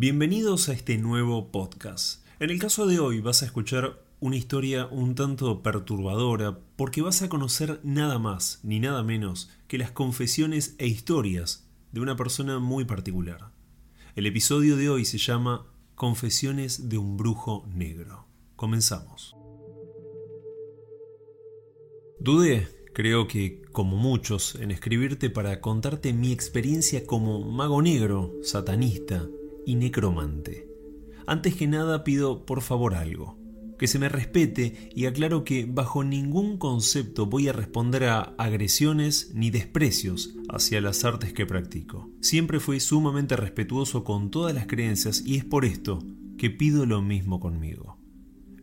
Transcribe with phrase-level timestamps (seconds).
[0.00, 2.24] Bienvenidos a este nuevo podcast.
[2.38, 7.22] En el caso de hoy vas a escuchar una historia un tanto perturbadora porque vas
[7.22, 12.60] a conocer nada más ni nada menos que las confesiones e historias de una persona
[12.60, 13.50] muy particular.
[14.14, 15.66] El episodio de hoy se llama
[15.96, 18.28] Confesiones de un brujo negro.
[18.54, 19.34] Comenzamos.
[22.20, 29.28] Dudé, creo que como muchos, en escribirte para contarte mi experiencia como mago negro, satanista,
[29.68, 30.66] y necromante.
[31.26, 33.38] Antes que nada pido por favor algo,
[33.78, 39.30] que se me respete y aclaro que bajo ningún concepto voy a responder a agresiones
[39.34, 42.10] ni desprecios hacia las artes que practico.
[42.22, 45.98] Siempre fui sumamente respetuoso con todas las creencias y es por esto
[46.38, 47.98] que pido lo mismo conmigo.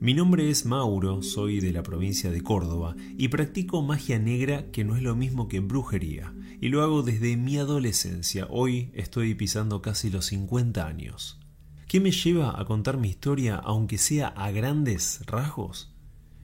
[0.02, 4.84] Mi nombre es Mauro, soy de la provincia de Córdoba y practico magia negra que
[4.84, 8.46] no es lo mismo que brujería y lo hago desde mi adolescencia.
[8.50, 11.40] Hoy estoy pisando casi los 50 años.
[11.88, 15.96] ¿Qué me lleva a contar mi historia aunque sea a grandes rasgos?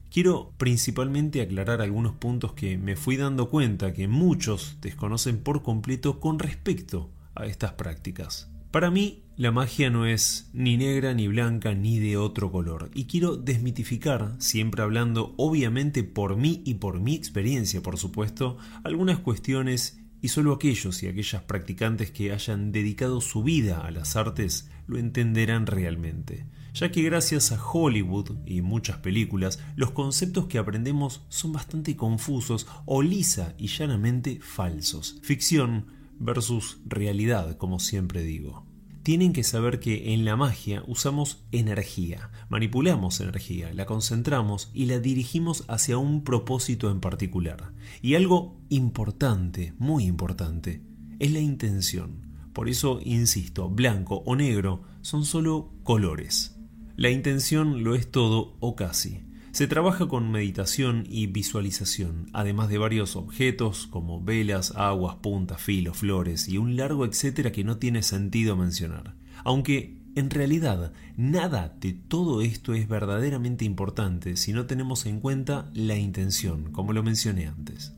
[0.09, 6.21] Quiero principalmente aclarar algunos puntos que me fui dando cuenta que muchos desconocen por completo
[6.21, 8.49] con respecto a estas prácticas.
[8.71, 13.05] Para mí, la magia no es ni negra ni blanca ni de otro color, y
[13.05, 19.99] quiero desmitificar, siempre hablando obviamente por mí y por mi experiencia, por supuesto, algunas cuestiones
[20.21, 24.99] y solo aquellos y aquellas practicantes que hayan dedicado su vida a las artes lo
[24.99, 26.45] entenderán realmente,
[26.75, 32.67] ya que gracias a Hollywood y muchas películas los conceptos que aprendemos son bastante confusos
[32.85, 35.87] o lisa y llanamente falsos, ficción
[36.19, 38.70] versus realidad, como siempre digo
[39.03, 44.99] tienen que saber que en la magia usamos energía, manipulamos energía, la concentramos y la
[44.99, 47.73] dirigimos hacia un propósito en particular.
[48.01, 50.81] Y algo importante, muy importante,
[51.19, 52.27] es la intención.
[52.53, 56.57] Por eso, insisto, blanco o negro son solo colores.
[56.95, 59.23] La intención lo es todo o casi.
[59.51, 65.97] Se trabaja con meditación y visualización, además de varios objetos como velas, aguas, puntas, filos,
[65.97, 69.13] flores y un largo etcétera que no tiene sentido mencionar.
[69.43, 75.69] Aunque en realidad nada de todo esto es verdaderamente importante si no tenemos en cuenta
[75.73, 77.93] la intención, como lo mencioné antes.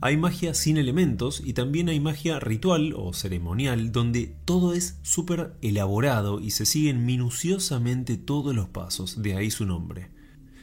[0.00, 5.58] Hay magia sin elementos y también hay magia ritual o ceremonial donde todo es súper
[5.60, 10.15] elaborado y se siguen minuciosamente todos los pasos, de ahí su nombre.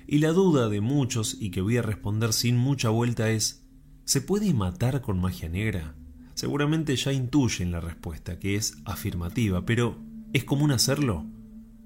[0.08, 3.66] Y la duda de muchos, y que voy a responder sin mucha vuelta, es,
[4.06, 5.96] ¿se puede matar con magia negra?
[6.34, 10.04] Seguramente ya intuyen la respuesta, que es afirmativa, pero
[10.34, 11.26] ¿es común hacerlo?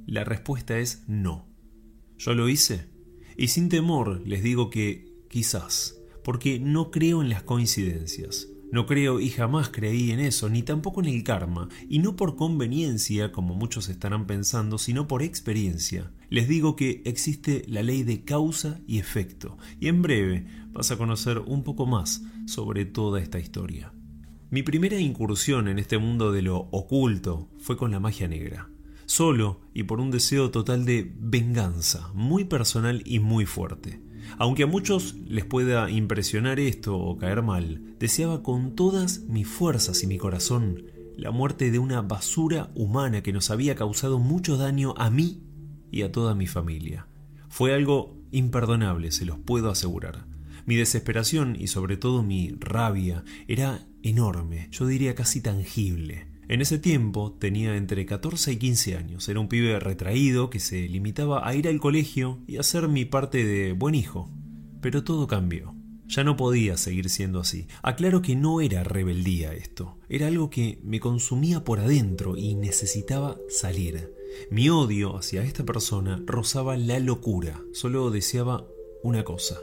[0.06, 1.48] La respuesta es no.
[2.18, 2.90] ¿Yo lo hice?
[3.38, 8.48] Y sin temor les digo que quizás, porque no creo en las coincidencias.
[8.72, 12.36] No creo y jamás creí en eso, ni tampoco en el karma, y no por
[12.36, 16.12] conveniencia, como muchos estarán pensando, sino por experiencia.
[16.30, 20.98] Les digo que existe la ley de causa y efecto, y en breve vas a
[20.98, 23.94] conocer un poco más sobre toda esta historia.
[24.50, 28.70] Mi primera incursión en este mundo de lo oculto fue con la magia negra,
[29.06, 34.02] solo y por un deseo total de venganza, muy personal y muy fuerte.
[34.38, 40.04] Aunque a muchos les pueda impresionar esto o caer mal, deseaba con todas mis fuerzas
[40.04, 40.84] y mi corazón
[41.16, 45.47] la muerte de una basura humana que nos había causado mucho daño a mí
[45.92, 47.08] y a toda mi familia.
[47.50, 50.26] Fue algo imperdonable, se los puedo asegurar.
[50.66, 56.28] Mi desesperación y sobre todo mi rabia era enorme, yo diría casi tangible.
[56.50, 59.28] En ese tiempo tenía entre 14 y 15 años.
[59.28, 63.44] Era un pibe retraído que se limitaba a ir al colegio y hacer mi parte
[63.44, 64.32] de buen hijo.
[64.82, 65.76] Pero todo cambió.
[66.08, 67.68] Ya no podía seguir siendo así.
[67.82, 70.00] Aclaro que no era rebeldía esto.
[70.08, 74.14] Era algo que me consumía por adentro y necesitaba salir.
[74.50, 77.64] Mi odio hacia esta persona rozaba la locura.
[77.74, 78.68] Solo deseaba
[79.04, 79.60] una cosa,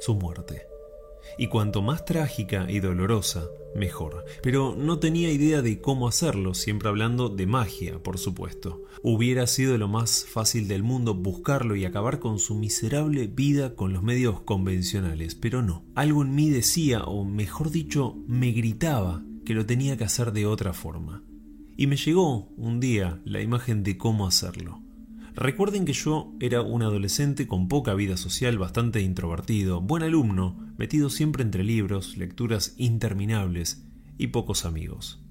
[0.00, 0.72] su muerte
[1.38, 4.24] y cuanto más trágica y dolorosa, mejor.
[4.42, 8.84] Pero no tenía idea de cómo hacerlo, siempre hablando de magia, por supuesto.
[9.02, 13.92] Hubiera sido lo más fácil del mundo buscarlo y acabar con su miserable vida con
[13.92, 15.84] los medios convencionales, pero no.
[15.94, 20.46] Algo en mí decía, o mejor dicho, me gritaba que lo tenía que hacer de
[20.46, 21.24] otra forma.
[21.76, 24.82] Y me llegó un día la imagen de cómo hacerlo.
[25.34, 31.08] Recuerden que yo era un adolescente con poca vida social, bastante introvertido, buen alumno, metido
[31.08, 33.86] siempre entre libros, lecturas interminables
[34.18, 35.24] y pocos amigos.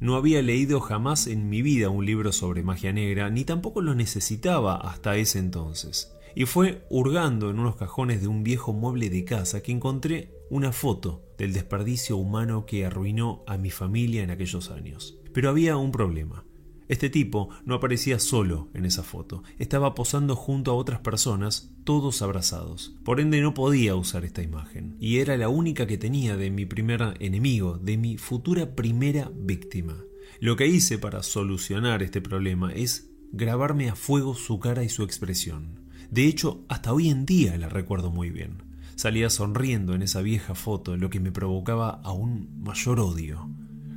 [0.00, 3.94] No había leído jamás en mi vida un libro sobre magia negra, ni tampoco lo
[3.94, 6.12] necesitaba hasta ese entonces.
[6.34, 10.72] Y fue hurgando en unos cajones de un viejo mueble de casa que encontré una
[10.72, 15.19] foto del desperdicio humano que arruinó a mi familia en aquellos años.
[15.32, 16.44] Pero había un problema.
[16.90, 22.20] Este tipo no aparecía solo en esa foto, estaba posando junto a otras personas, todos
[22.20, 22.96] abrazados.
[23.04, 26.66] Por ende no podía usar esta imagen, y era la única que tenía de mi
[26.66, 30.02] primer enemigo, de mi futura primera víctima.
[30.40, 35.04] Lo que hice para solucionar este problema es grabarme a fuego su cara y su
[35.04, 35.80] expresión.
[36.10, 38.64] De hecho, hasta hoy en día la recuerdo muy bien.
[38.96, 43.48] Salía sonriendo en esa vieja foto, lo que me provocaba aún mayor odio.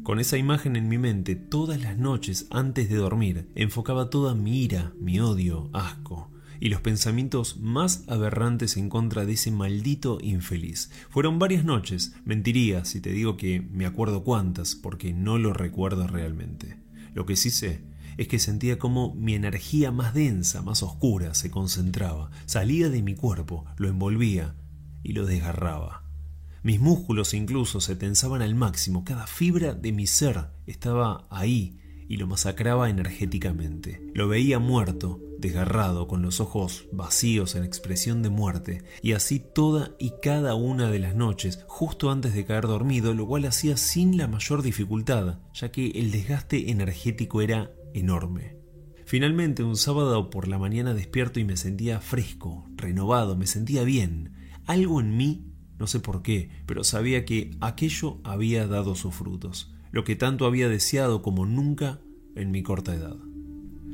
[0.04, 4.62] Con esa imagen en mi mente todas las noches antes de dormir, enfocaba toda mi
[4.62, 6.30] ira, mi odio, asco
[6.60, 10.92] y los pensamientos más aberrantes en contra de ese maldito infeliz.
[11.10, 16.06] Fueron varias noches, mentiría si te digo que me acuerdo cuántas, porque no lo recuerdo
[16.06, 16.78] realmente.
[17.14, 17.86] Lo que sí sé
[18.18, 23.16] es que sentía como mi energía más densa, más oscura, se concentraba, salía de mi
[23.16, 24.56] cuerpo, lo envolvía
[25.02, 26.03] y lo desgarraba.
[26.64, 31.78] Mis músculos incluso se tensaban al máximo, cada fibra de mi ser estaba ahí
[32.08, 34.02] y lo masacraba energéticamente.
[34.14, 39.92] Lo veía muerto, desgarrado, con los ojos vacíos en expresión de muerte, y así toda
[40.00, 44.16] y cada una de las noches, justo antes de caer dormido, lo cual hacía sin
[44.16, 48.56] la mayor dificultad, ya que el desgaste energético era enorme.
[49.06, 54.32] Finalmente, un sábado por la mañana despierto y me sentía fresco, renovado, me sentía bien.
[54.66, 59.74] Algo en mí no sé por qué, pero sabía que aquello había dado sus frutos,
[59.92, 62.00] lo que tanto había deseado como nunca
[62.36, 63.18] en mi corta edad.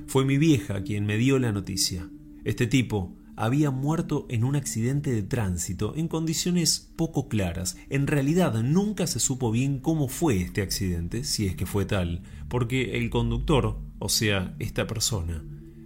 [0.07, 2.09] Fue mi vieja quien me dio la noticia.
[2.43, 7.77] Este tipo había muerto en un accidente de tránsito en condiciones poco claras.
[7.89, 12.23] En realidad nunca se supo bien cómo fue este accidente, si es que fue tal,
[12.49, 15.41] porque el conductor, o sea, esta persona,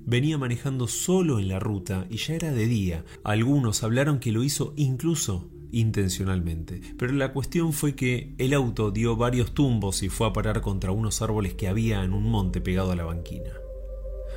[0.06, 3.06] venía manejando solo en la ruta y ya era de día.
[3.24, 6.80] Algunos hablaron que lo hizo incluso intencionalmente.
[6.98, 10.92] Pero la cuestión fue que el auto dio varios tumbos y fue a parar contra
[10.92, 13.52] unos árboles que había en un monte pegado a la banquina.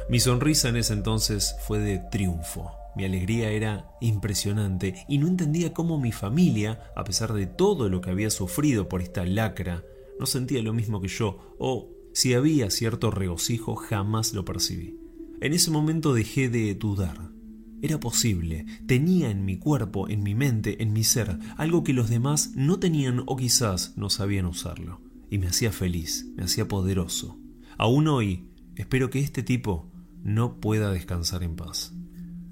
[0.09, 2.73] Mi sonrisa en ese entonces fue de triunfo.
[2.97, 8.01] Mi alegría era impresionante y no entendía cómo mi familia, a pesar de todo lo
[8.01, 9.85] que había sufrido por esta lacra,
[10.19, 14.99] no sentía lo mismo que yo, o si había cierto regocijo jamás lo percibí.
[15.43, 17.36] En ese momento dejé de dudar.
[17.83, 22.09] Era posible, tenía en mi cuerpo, en mi mente, en mi ser, algo que los
[22.09, 25.01] demás no tenían o quizás no sabían usarlo.
[25.31, 27.39] Y me hacía feliz, me hacía poderoso.
[27.77, 29.91] Aún hoy, espero que este tipo
[30.23, 31.93] no pueda descansar en paz.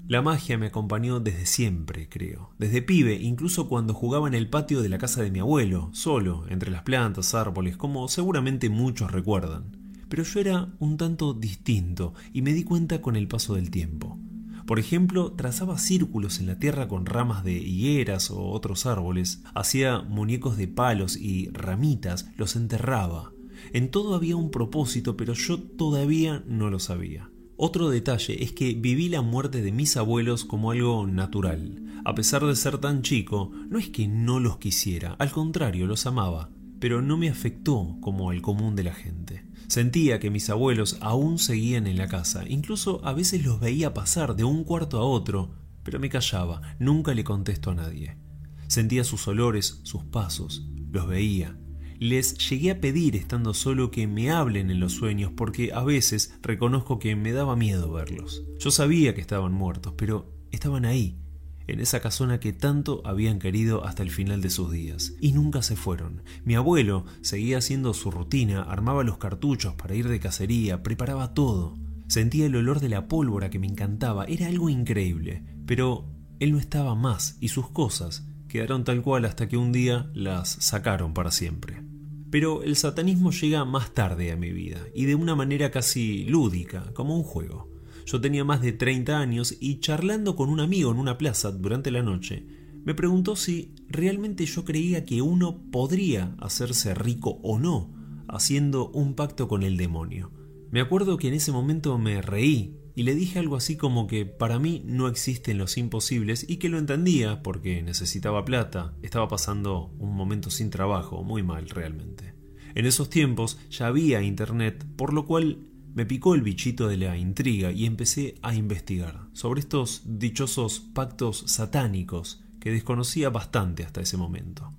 [0.07, 2.51] La magia me acompañó desde siempre, creo.
[2.59, 6.45] Desde pibe, incluso cuando jugaba en el patio de la casa de mi abuelo, solo,
[6.49, 9.75] entre las plantas, árboles, como seguramente muchos recuerdan.
[10.07, 14.19] Pero yo era un tanto distinto y me di cuenta con el paso del tiempo.
[14.65, 20.01] Por ejemplo, trazaba círculos en la tierra con ramas de higueras o otros árboles, hacía
[20.01, 23.31] muñecos de palos y ramitas, los enterraba.
[23.73, 27.29] En todo había un propósito, pero yo todavía no lo sabía.
[27.57, 31.81] Otro detalle es que viví la muerte de mis abuelos como algo natural.
[32.03, 36.05] A pesar de ser tan chico, no es que no los quisiera, al contrario, los
[36.05, 36.49] amaba,
[36.85, 39.43] pero no me afectó como al común de la gente.
[39.65, 44.35] Sentía que mis abuelos aún seguían en la casa, incluso a veces los veía pasar
[44.35, 48.19] de un cuarto a otro, pero me callaba, nunca le contesto a nadie.
[48.67, 51.57] Sentía sus olores, sus pasos, los veía.
[51.97, 56.35] Les llegué a pedir estando solo que me hablen en los sueños porque a veces
[56.43, 58.43] reconozco que me daba miedo verlos.
[58.59, 61.17] Yo sabía que estaban muertos, pero estaban ahí,
[61.67, 65.13] en esa casona que tanto habían querido hasta el final de sus días.
[65.19, 66.23] Y nunca se fueron.
[66.43, 71.77] Mi abuelo seguía haciendo su rutina, armaba los cartuchos para ir de cacería, preparaba todo.
[72.07, 75.43] Sentía el olor de la pólvora que me encantaba, era algo increíble.
[75.65, 76.05] Pero
[76.39, 80.49] él no estaba más y sus cosas quedaron tal cual hasta que un día las
[80.49, 81.83] sacaron para siempre.
[82.29, 86.91] Pero el satanismo llega más tarde a mi vida, y de una manera casi lúdica,
[86.93, 87.69] como un juego.
[88.05, 91.91] Yo tenía más de 30 años y charlando con un amigo en una plaza durante
[91.91, 92.45] la noche,
[92.83, 97.91] me preguntó si realmente yo creía que uno podría hacerse rico o no
[98.27, 100.31] haciendo un pacto con el demonio.
[100.71, 104.25] Me acuerdo que en ese momento me reí y le dije algo así como que
[104.25, 109.91] para mí no existen los imposibles y que lo entendía porque necesitaba plata, estaba pasando
[109.99, 112.33] un momento sin trabajo, muy mal realmente.
[112.75, 115.59] En esos tiempos ya había internet, por lo cual
[115.95, 121.45] me picó el bichito de la intriga y empecé a investigar sobre estos dichosos pactos
[121.47, 124.73] satánicos que desconocía bastante hasta ese momento.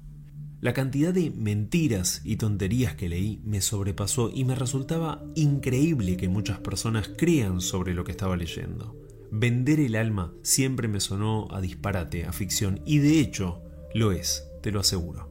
[0.60, 6.28] La cantidad de mentiras y tonterías que leí me sobrepasó y me resultaba increíble que
[6.28, 8.94] muchas personas crean sobre lo que estaba leyendo.
[9.30, 13.62] Vender el alma siempre me sonó a disparate, a ficción, y de hecho
[13.94, 15.30] lo es, te lo aseguro.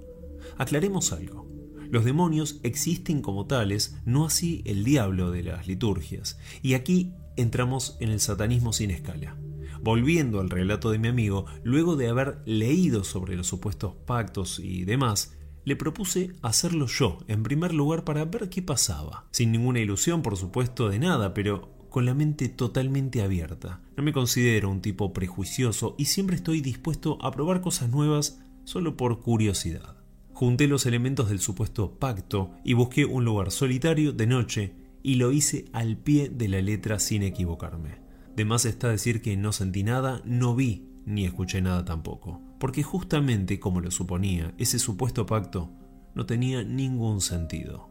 [0.57, 1.44] Aclaremos algo.
[1.89, 6.39] Los demonios existen como tales, no así el diablo de las liturgias.
[6.61, 9.37] Y aquí entramos en el satanismo sin escala.
[9.81, 14.83] Volviendo al relato de mi amigo, luego de haber leído sobre los supuestos pactos y
[14.83, 19.27] demás, le propuse hacerlo yo, en primer lugar, para ver qué pasaba.
[19.31, 23.81] Sin ninguna ilusión, por supuesto, de nada, pero con la mente totalmente abierta.
[23.95, 28.97] No me considero un tipo prejuicioso y siempre estoy dispuesto a probar cosas nuevas solo
[28.97, 29.94] por curiosidad.
[30.35, 35.31] Junté los elementos del supuesto pacto y busqué un lugar solitario de noche y lo
[35.31, 37.99] hice al pie de la letra sin equivocarme.
[38.35, 42.83] De más está decir que no sentí nada, no vi ni escuché nada tampoco, porque
[42.83, 45.71] justamente como lo suponía, ese supuesto pacto
[46.15, 47.87] no tenía ningún sentido.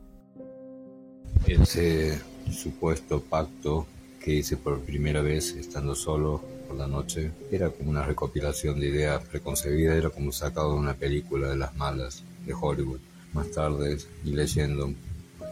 [1.47, 2.21] Ese
[2.53, 3.87] supuesto pacto
[4.21, 8.89] que hice por primera vez estando solo por la noche era como una recopilación de
[8.89, 13.01] ideas preconcebidas, era como sacado de una película de las malas de Hollywood.
[13.33, 14.93] Más tarde, y leyendo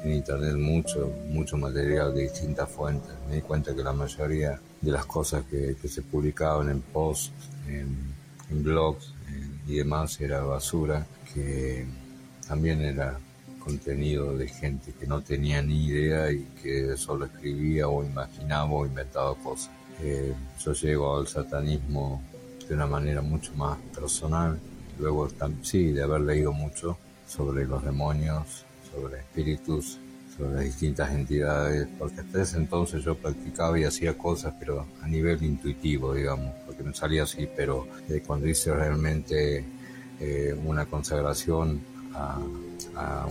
[0.05, 3.11] en internet mucho, mucho material de distintas fuentes.
[3.29, 7.33] Me di cuenta que la mayoría de las cosas que, se publicaban en posts,
[7.69, 8.13] en,
[8.63, 9.15] blogs
[9.67, 11.87] y demás era basura, que
[12.47, 13.19] también era
[13.59, 18.85] contenido de gente que no tenía ni idea y que solo escribía o imaginaba o
[18.85, 19.71] inventaba cosas.
[20.03, 22.23] Eh, yo llego al satanismo
[22.69, 24.59] de una manera mucho más personal,
[24.99, 25.29] luego
[25.63, 29.99] sí, de haber leído mucho sobre los demonios, sobre espíritus,
[30.37, 35.43] sobre distintas entidades, porque hasta ese entonces yo practicaba y hacía cosas, pero a nivel
[35.43, 39.65] intuitivo, digamos, porque me salía así, pero eh, cuando hice realmente
[40.21, 41.81] eh, una consagración
[42.15, 42.39] a,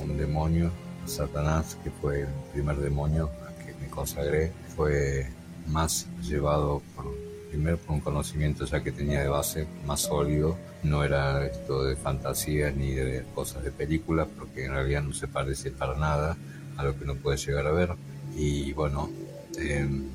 [0.03, 0.71] un demonio,
[1.05, 5.27] Satanás, que fue el primer demonio a que me consagré, fue
[5.67, 7.13] más llevado por,
[7.51, 11.97] primero por un conocimiento ya que tenía de base más sólido, no era esto de
[11.97, 16.37] fantasías ni de cosas de películas, porque en realidad no se parece para nada
[16.77, 17.89] a lo que uno puede llegar a ver.
[18.37, 19.09] Y bueno,
[19.57, 20.05] em,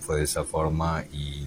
[0.00, 1.46] fue de esa forma y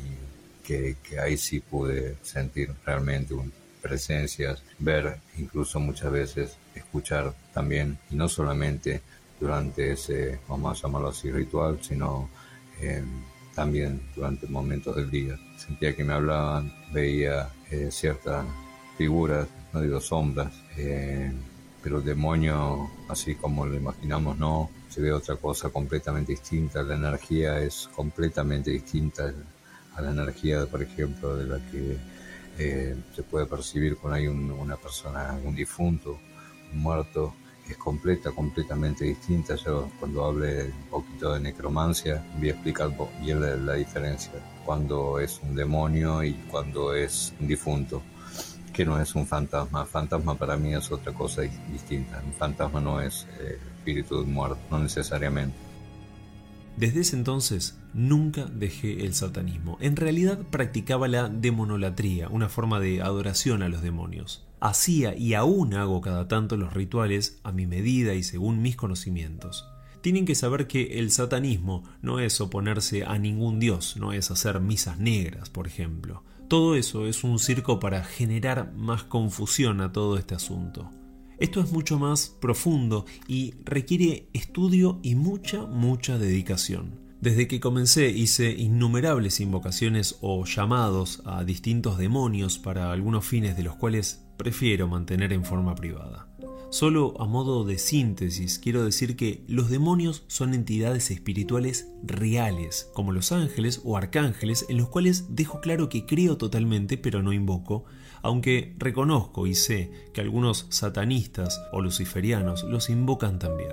[0.64, 3.36] que, ahí sí pude sentir realmente
[3.82, 9.02] presencias, ver, incluso muchas veces escuchar también, y no solamente
[9.40, 12.30] durante ese, vamos a llamarlo así, ritual, sino
[12.82, 13.06] em,
[13.58, 15.36] también durante momentos del día.
[15.58, 18.46] Sentía que me hablaban, veía eh, ciertas
[19.00, 21.32] figuras, no digo sombras, eh,
[21.82, 26.98] pero el demonio, así como lo imaginamos, no, se ve otra cosa completamente distinta, la
[26.98, 29.34] energía es completamente distinta
[29.96, 31.98] a la energía, por ejemplo, de la que
[32.60, 36.20] eh, se puede percibir cuando hay una persona, un difunto,
[36.74, 37.34] un muerto,
[37.74, 39.56] es completa, completamente distinta.
[39.56, 44.34] Yo cuando hable un poquito de necromancia voy a explicar bien la, diferencia
[44.66, 48.02] cuando es un demonio y cuando es un difunto,
[48.74, 49.86] que no es un fantasma.
[49.86, 52.22] Fantasma para mí es otra cosa distinta.
[52.26, 55.56] Un fantasma no es eh, espíritu muerto, no necesariamente.
[56.78, 59.78] Desde ese entonces nunca dejé el satanismo.
[59.82, 64.47] En realidad practicaba la demonolatría, una forma de adoración a los demonios.
[64.60, 69.68] Hacía y aún hago cada tanto los rituales a mi medida y según mis conocimientos.
[70.02, 74.60] Tienen que saber que el satanismo no es oponerse a ningún dios, no es hacer
[74.60, 76.24] misas negras, por ejemplo.
[76.48, 80.90] Todo eso es un circo para generar más confusión a todo este asunto.
[81.40, 87.07] Esto es mucho más profundo y requiere estudio y mucha, mucha dedicación.
[87.20, 93.64] Desde que comencé hice innumerables invocaciones o llamados a distintos demonios para algunos fines de
[93.64, 96.28] los cuales prefiero mantener en forma privada.
[96.70, 103.12] Solo a modo de síntesis quiero decir que los demonios son entidades espirituales reales, como
[103.12, 107.86] los ángeles o arcángeles, en los cuales dejo claro que creo totalmente pero no invoco,
[108.22, 113.72] aunque reconozco y sé que algunos satanistas o luciferianos los invocan también.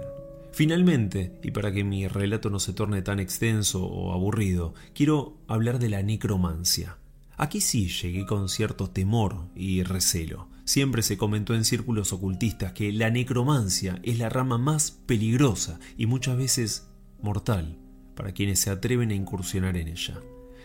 [0.54, 5.80] Finalmente, y para que mi relato no se torne tan extenso o aburrido, quiero hablar
[5.80, 6.96] de la necromancia.
[7.37, 10.49] Aquí sí llegué con cierto temor y recelo.
[10.64, 16.06] Siempre se comentó en círculos ocultistas que la necromancia es la rama más peligrosa y
[16.06, 16.87] muchas veces
[17.20, 17.76] mortal
[18.14, 20.20] para quienes se atreven a incursionar en ella,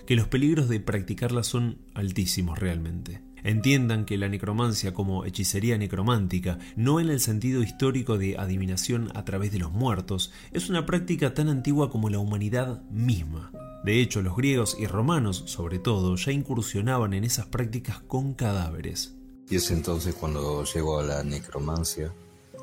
[0.06, 3.22] que los peligros de practicarla son altísimos realmente.
[3.44, 9.26] Entiendan que la necromancia como hechicería necromántica, no en el sentido histórico de adivinación a
[9.26, 13.52] través de los muertos, es una práctica tan antigua como la humanidad misma.
[13.84, 19.16] De hecho, los griegos y romanos, sobre todo, ya incursionaban en esas prácticas con cadáveres.
[19.50, 22.14] Y es entonces cuando llego a la necromancia,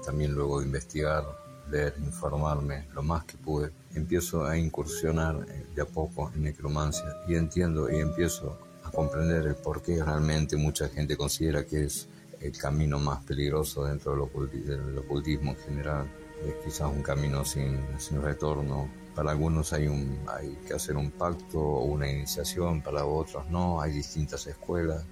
[0.04, 1.24] también luego de investigar,
[1.70, 7.06] leer, informarme lo más que pude, empiezo a incursionar eh, de a poco en necromancia
[7.26, 8.58] y entiendo y empiezo
[8.90, 12.08] comprender el por qué realmente mucha gente considera que es
[12.40, 16.06] el camino más peligroso dentro del, ocultismo en general.
[16.44, 18.88] Es quizás un camino sin, sin retorno.
[19.14, 23.80] Para algunos hay, un, hay que hacer un pacto o una iniciación, para otros no.
[23.80, 25.04] Hay distintas escuelas,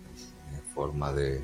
[0.75, 1.40] forma de,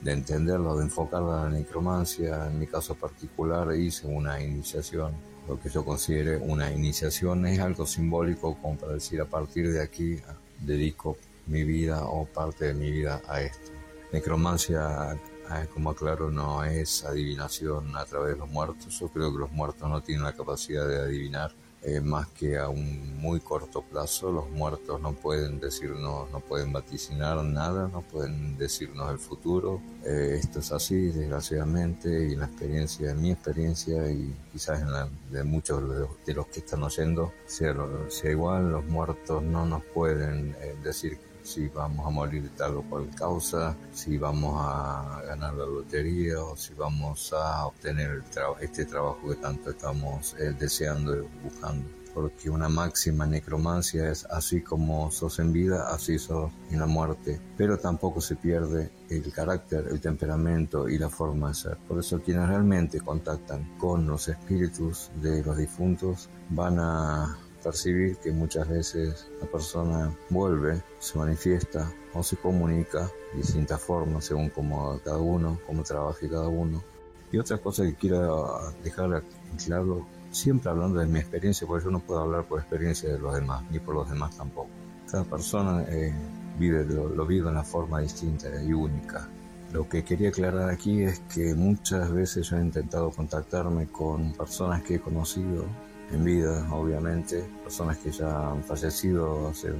[0.00, 2.46] de entenderlo, de enfocar la necromancia.
[2.46, 5.12] En mi caso particular hice una iniciación.
[5.48, 9.82] Lo que yo considero una iniciación es algo simbólico como para decir a partir de
[9.82, 10.18] aquí
[10.60, 13.72] dedico mi vida o parte de mi vida a esto.
[14.12, 18.98] Necromancia, eh, como aclaro, no es adivinación a través de los muertos.
[18.98, 21.52] Yo creo que los muertos no tienen la capacidad de adivinar
[21.86, 24.32] eh, más que a un muy corto plazo.
[24.32, 29.82] Los muertos no pueden decirnos, no pueden vaticinar nada, no pueden decirnos el futuro.
[30.02, 34.92] Eh, esto es así, desgraciadamente, y en la experiencia, en mi experiencia y quizás en
[34.92, 35.82] la de muchos
[36.24, 37.76] de los que están oyendo, sea,
[38.08, 42.78] sea igual, los muertos no nos pueden eh, decir si vamos a morir de tal
[42.78, 48.22] o cual causa, si vamos a ganar la lotería o si vamos a obtener
[48.60, 51.86] este trabajo que tanto estamos eh, deseando y buscando.
[52.14, 57.40] Porque una máxima necromancia es así como sos en vida, así sos en la muerte.
[57.56, 61.76] Pero tampoco se pierde el carácter, el temperamento y la forma de ser.
[61.88, 68.30] Por eso quienes realmente contactan con los espíritus de los difuntos van a percibir que
[68.30, 75.00] muchas veces la persona vuelve, se manifiesta o se comunica de distintas formas según como
[75.02, 76.84] cada uno, cómo trabaje cada uno.
[77.32, 79.24] Y otra cosa que quiero dejar
[79.64, 83.34] claro, siempre hablando de mi experiencia, porque yo no puedo hablar por experiencia de los
[83.34, 84.68] demás, ni por los demás tampoco.
[85.10, 86.12] Cada persona eh,
[86.58, 89.26] vive, lo, lo vive de una forma distinta y única.
[89.72, 94.82] Lo que quería aclarar aquí es que muchas veces yo he intentado contactarme con personas
[94.82, 95.64] que he conocido
[96.10, 99.72] en vida, obviamente, personas que ya han fallecido hace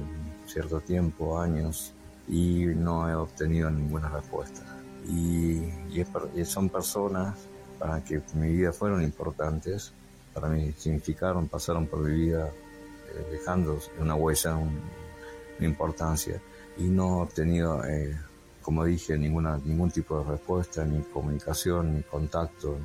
[0.45, 1.93] cierto tiempo, años,
[2.27, 4.63] y no he obtenido ninguna respuesta.
[5.07, 5.61] Y,
[6.43, 7.35] son personas
[7.79, 9.93] para que mi vida fueron importantes,
[10.33, 16.41] para mí significaron, pasaron por mi vida eh, dejando una huella, una importancia,
[16.77, 18.17] y no he obtenido, eh,
[18.61, 22.77] como dije, ninguna, ningún tipo de respuesta, ni comunicación, ni contacto,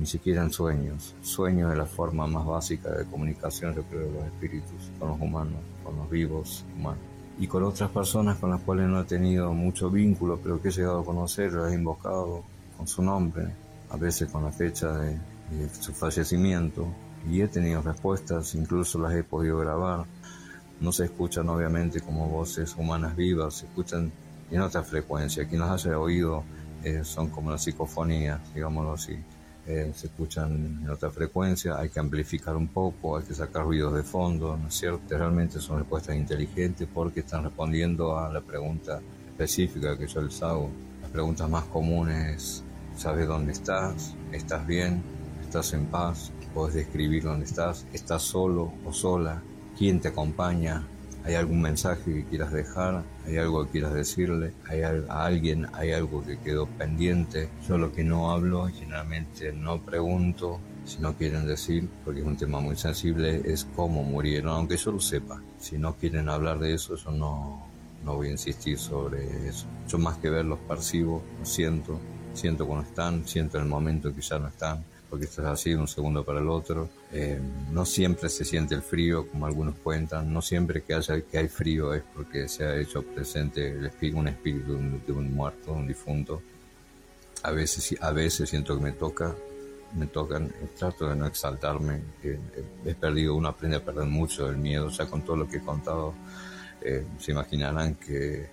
[0.00, 1.14] ni siquiera en sueños.
[1.20, 5.20] Sueños es la forma más básica de comunicación, yo creo, de los espíritus con los
[5.20, 7.04] humanos, con los vivos humanos.
[7.38, 10.72] Y con otras personas con las cuales no he tenido mucho vínculo, pero que he
[10.72, 12.42] llegado a conocer, las he invocado
[12.78, 13.48] con su nombre,
[13.90, 15.18] a veces con la fecha de,
[15.78, 16.86] su fallecimiento,
[17.30, 20.06] y he tenido respuestas, incluso las he podido grabar.
[20.80, 24.10] No se escuchan obviamente como voces humanas vivas, se escuchan
[24.50, 25.46] en otra frecuencia.
[25.46, 26.42] Quien las haya oído
[26.84, 29.18] eh, son como las psicofonías, digámoslo así.
[29.66, 33.94] Eh, se escuchan en otra frecuencia, hay que amplificar un poco, hay que sacar ruidos
[33.94, 35.16] de fondo, ¿no es cierto?
[35.16, 40.70] Realmente son respuestas inteligentes porque están respondiendo a la pregunta específica que yo les hago.
[41.02, 42.64] Las preguntas más comunes,
[42.96, 44.14] ¿sabes dónde estás?
[44.32, 45.02] ¿Estás bien?
[45.42, 46.32] ¿Estás en paz?
[46.54, 47.86] ¿Puedes describir dónde estás?
[47.92, 49.40] ¿Estás solo o sola?
[49.78, 50.84] ¿Quién te acompaña?
[51.24, 53.04] ¿Hay algún mensaje que quieras dejar?
[53.26, 54.52] ¿Hay algo que quieras decirle?
[54.68, 55.66] ¿Hay a alguien?
[55.74, 57.48] ¿Hay algo que quedó pendiente?
[57.68, 62.36] Yo lo que no hablo, generalmente no pregunto, si no quieren decir, porque es un
[62.36, 65.42] tema muy sensible, es cómo murieron, aunque yo lo sepa.
[65.58, 67.66] Si no quieren hablar de eso, yo no,
[68.04, 69.66] no voy a insistir sobre eso.
[69.88, 72.00] Yo más que verlos percibo, lo siento,
[72.32, 75.70] siento cuando están, siento en el momento que ya no están porque esto es así
[75.70, 76.88] de un segundo para el otro.
[77.12, 77.40] Eh,
[77.72, 81.48] no siempre se siente el frío, como algunos cuentan, no siempre que, haya, que hay
[81.48, 86.40] frío es porque se ha hecho presente el un espíritu de un muerto, un difunto.
[87.42, 89.34] A veces, a veces siento que me toca,
[89.96, 92.00] me tocan, trato de no exaltarme,
[92.84, 95.56] he perdido, uno aprende a perder mucho el miedo, o sea, con todo lo que
[95.56, 96.14] he contado,
[96.82, 98.46] eh, se imaginarán que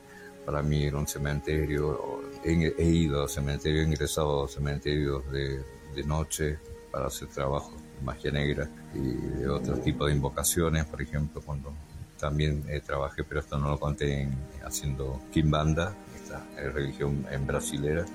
[0.46, 5.62] para mí era un cementerio, he, he ido a cementerios, he ingresado a cementerios de
[5.96, 6.60] de noche
[6.92, 11.74] para hacer trabajo de magia negra y de otro tipo de invocaciones, por ejemplo, cuando
[12.20, 14.28] también eh, trabajé, pero esto no lo conté
[14.66, 18.06] haciendo Kimbanda, esta eh, religión en brasilera,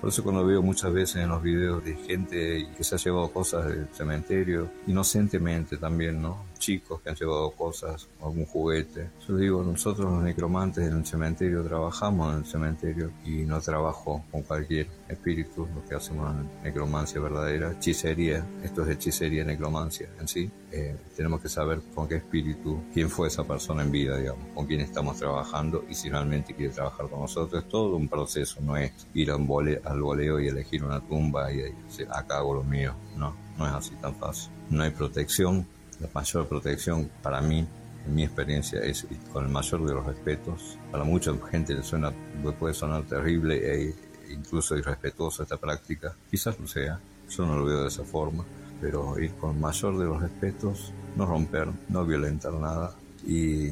[0.00, 3.32] por eso cuando veo muchas veces en los videos de gente que se ha llevado
[3.32, 6.44] cosas del cementerio, inocentemente también, ¿no?
[6.58, 9.10] Chicos que han llevado cosas, algún juguete.
[9.26, 14.24] Yo digo, nosotros los necromantes en el cementerio trabajamos en el cementerio y no trabajo
[14.30, 20.28] con cualquier espíritu, lo que hacemos en necromancia verdadera, hechicería, esto es hechicería, necromancia en
[20.28, 20.50] sí.
[20.72, 24.66] Eh, tenemos que saber con qué espíritu, quién fue esa persona en vida, digamos, con
[24.66, 27.62] quién estamos trabajando y si realmente quiere trabajar con nosotros.
[27.62, 31.00] Es todo un proceso, no es ir a un bole, al voleo y elegir una
[31.00, 32.94] tumba y, decir, acá hago lo mío.
[33.16, 34.50] No, no es así tan fácil.
[34.70, 35.66] No hay protección.
[36.00, 37.66] La mayor protección para mí,
[38.06, 40.78] en mi experiencia, es con el mayor de los respetos.
[40.90, 42.12] Para mucha gente le suena,
[42.58, 43.94] puede sonar terrible, eh,
[44.30, 46.14] incluso irrespetuosa esta práctica.
[46.30, 48.44] Quizás lo sea, yo no lo veo de esa forma,
[48.80, 52.94] pero ir con mayor de los respetos, no romper, no violentar nada
[53.26, 53.70] y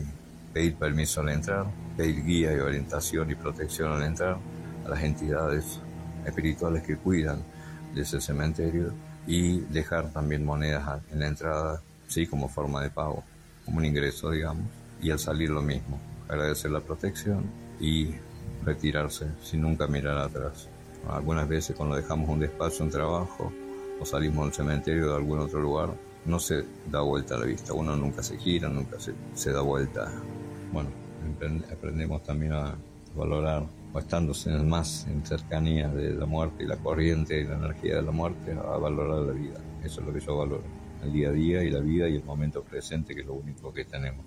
[0.52, 4.38] pedir permiso al entrar, pedir guía y orientación y protección al entrar
[4.84, 5.80] a las entidades
[6.24, 7.42] espirituales que cuidan
[7.94, 8.92] de ese cementerio
[9.26, 13.24] y dejar también monedas en la entrada, sí, como forma de pago,
[13.64, 14.64] como un ingreso, digamos,
[15.02, 17.44] y al salir lo mismo, agradecer la protección
[17.80, 18.14] y
[18.64, 20.68] retirarse sin nunca mirar atrás.
[21.08, 23.52] Algunas veces cuando dejamos un despacho, un trabajo,
[24.00, 27.72] o salimos del cementerio de algún otro lugar, no se da vuelta a la vista,
[27.74, 30.10] uno nunca se gira, nunca se, se da vuelta.
[30.72, 30.90] Bueno,
[31.70, 32.74] aprendemos también a
[33.14, 34.32] valorar, o estando
[34.64, 38.52] más en cercanía de la muerte y la corriente y la energía de la muerte,
[38.52, 39.60] a valorar la vida.
[39.84, 40.64] Eso es lo que yo valoro,
[41.04, 43.72] el día a día y la vida y el momento presente, que es lo único
[43.72, 44.24] que tenemos.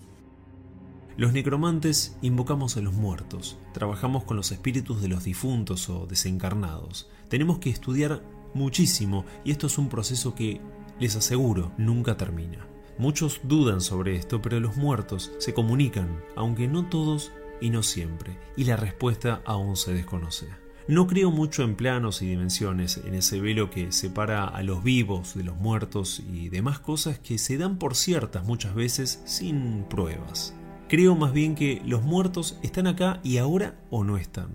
[1.18, 7.10] Los necromantes invocamos a los muertos, trabajamos con los espíritus de los difuntos o desencarnados.
[7.28, 8.22] Tenemos que estudiar
[8.54, 10.62] muchísimo y esto es un proceso que,
[11.00, 12.68] les aseguro, nunca termina.
[12.98, 18.38] Muchos dudan sobre esto, pero los muertos se comunican, aunque no todos y no siempre,
[18.56, 20.48] y la respuesta aún se desconoce.
[20.90, 25.36] No creo mucho en planos y dimensiones, en ese velo que separa a los vivos
[25.36, 30.56] de los muertos y demás cosas que se dan por ciertas muchas veces sin pruebas.
[30.88, 34.48] Creo más bien que los muertos están acá y ahora o no están.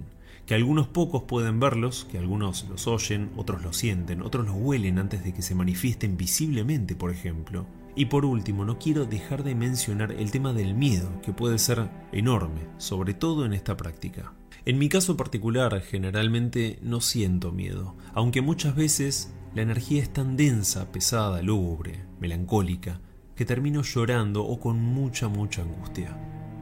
[0.46, 4.98] Que algunos pocos pueden verlos, que algunos los oyen, otros los sienten, otros los huelen
[4.98, 7.66] antes de que se manifiesten visiblemente, por ejemplo.
[7.94, 11.90] Y por último, no quiero dejar de mencionar el tema del miedo, que puede ser
[12.10, 14.32] enorme, sobre todo en esta práctica.
[14.64, 20.36] En mi caso particular, generalmente no siento miedo, aunque muchas veces la energía es tan
[20.36, 23.00] densa, pesada, lúgubre, melancólica,
[23.34, 26.16] que termino llorando o con mucha, mucha angustia.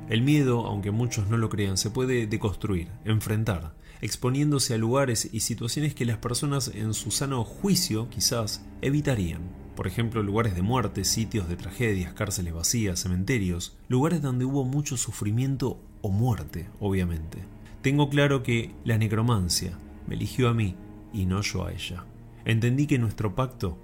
[0.08, 5.40] El miedo, aunque muchos no lo crean, se puede deconstruir, enfrentar, exponiéndose a lugares y
[5.40, 9.42] situaciones que las personas en su sano juicio quizás evitarían.
[9.76, 14.96] Por ejemplo, lugares de muerte, sitios de tragedias, cárceles vacías, cementerios, lugares donde hubo mucho
[14.96, 17.59] sufrimiento o muerte, obviamente.
[17.82, 20.76] Tengo claro que la necromancia me eligió a mí
[21.14, 22.04] y no yo a ella.
[22.44, 23.78] Entendí que nuestro pacto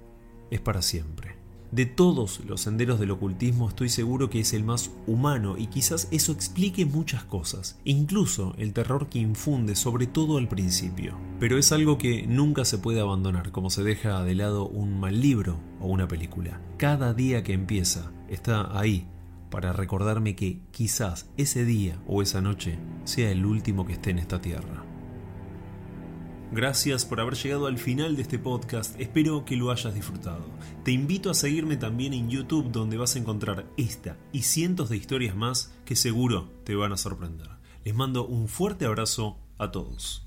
[0.51, 1.35] es para siempre.
[1.71, 6.07] De todos los senderos del ocultismo estoy seguro que es el más humano y quizás
[6.11, 11.17] eso explique muchas cosas, incluso el terror que infunde sobre todo al principio.
[11.39, 15.19] Pero es algo que nunca se puede abandonar como se deja de lado un mal
[15.19, 16.61] libro o una película.
[16.77, 19.07] Cada día que empieza está ahí
[19.49, 24.19] para recordarme que quizás ese día o esa noche sea el último que esté en
[24.19, 24.83] esta tierra.
[26.51, 30.45] Gracias por haber llegado al final de este podcast, espero que lo hayas disfrutado.
[30.83, 34.97] Te invito a seguirme también en YouTube donde vas a encontrar esta y cientos de
[34.97, 37.49] historias más que seguro te van a sorprender.
[37.83, 40.26] Les mando un fuerte abrazo a todos.